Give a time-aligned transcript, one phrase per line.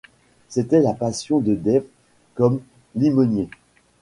[0.49, 1.83] C’était la passion de Dave
[2.33, 2.59] comme
[2.95, 3.49] limonier.